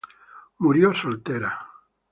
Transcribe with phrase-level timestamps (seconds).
[0.57, 1.55] Murió soltera.